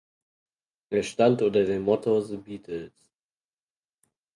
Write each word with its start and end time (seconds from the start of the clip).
Es 0.89 1.05
stand 1.09 1.43
unter 1.43 1.63
dem 1.63 1.83
Motto 1.83 2.19
The 2.21 2.37
Beatles. 2.37 3.13